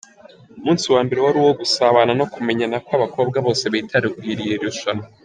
[0.59, 5.05] Umunsi wa mbere wari uwo gusabana no kumenyana kw'abakobwa bose bitabiriye iri rushanwa.